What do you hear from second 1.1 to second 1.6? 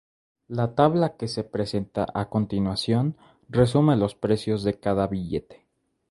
que se